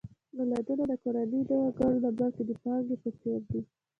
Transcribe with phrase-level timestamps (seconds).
[0.39, 3.61] اولادونه د کورنۍ د وګړو نه، بلکې د پانګې په څېر دي.